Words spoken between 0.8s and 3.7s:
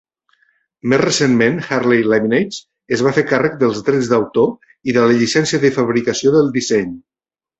Més recentment, Hartley Laminates es va fer càrrec